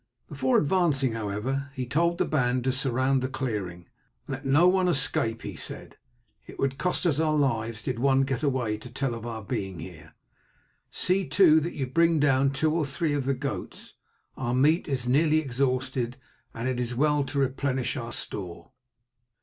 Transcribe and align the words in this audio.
Before 0.27 0.57
advancing, 0.57 1.11
however, 1.11 1.69
he 1.75 1.85
told 1.85 2.17
the 2.17 2.25
band 2.25 2.63
to 2.63 2.71
surround 2.71 3.21
the 3.21 3.27
clearing. 3.27 3.87
"Let 4.27 4.47
no 4.47 4.67
one 4.67 4.87
escape," 4.87 5.43
he 5.43 5.55
said; 5.55 5.97
"it 6.47 6.57
would 6.57 6.79
cost 6.79 7.05
us 7.05 7.19
our 7.19 7.35
lives 7.35 7.83
did 7.83 7.99
one 7.99 8.21
get 8.21 8.41
away 8.41 8.77
to 8.79 8.89
tell 8.89 9.13
of 9.13 9.27
our 9.27 9.43
being 9.43 9.77
here. 9.77 10.15
See, 10.89 11.27
too, 11.27 11.59
that 11.59 11.75
you 11.75 11.85
bring 11.85 12.17
down 12.19 12.49
two 12.49 12.73
or 12.73 12.83
three 12.83 13.13
of 13.13 13.25
the 13.25 13.35
goats. 13.35 13.93
Our 14.35 14.55
meat 14.55 14.87
is 14.87 15.07
nearly 15.07 15.37
exhausted, 15.37 16.17
and 16.51 16.67
it 16.67 16.79
is 16.79 16.95
well 16.95 17.23
to 17.25 17.37
replenish 17.37 17.95
our 17.95 18.11
store." 18.11 18.71